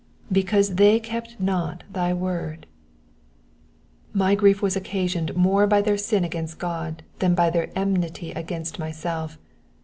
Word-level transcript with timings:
"^^ 0.29 0.33
Because 0.33 0.77
they 0.77 0.99
kept 0.99 1.39
not 1.39 1.83
thy 1.93 2.11
word.'* 2.11 2.65
^ 4.15 4.15
My 4.17 4.33
grief 4.33 4.59
was 4.59 4.75
occasioned 4.75 5.35
more 5.35 5.67
by 5.67 5.83
their 5.83 5.95
sin 5.95 6.23
against 6.23 6.57
God 6.57 7.03
than 7.19 7.35
by 7.35 7.51
their 7.51 7.69
enmity 7.77 8.31
against 8.31 8.79
myself. 8.79 9.37